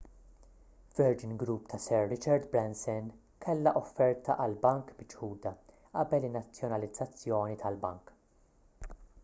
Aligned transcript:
virgin 0.95 1.37
group 1.37 1.67
ta' 1.67 1.77
sir 1.81 2.07
richard 2.13 2.47
branson 2.53 3.03
kellha 3.45 3.73
offerta 3.83 4.37
għall-bank 4.47 4.91
miċħuda 5.03 5.55
qabel 5.99 6.27
in-nazzjonalizzazzjoni 6.31 7.63
tal-bank 7.65 8.15